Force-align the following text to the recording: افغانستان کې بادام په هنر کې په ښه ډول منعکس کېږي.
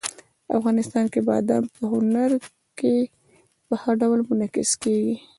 افغانستان 0.57 1.05
کې 1.13 1.19
بادام 1.29 1.63
په 1.75 1.83
هنر 1.93 2.31
کې 2.79 2.95
په 3.67 3.75
ښه 3.81 3.91
ډول 4.01 4.19
منعکس 4.29 4.71
کېږي. 4.83 5.15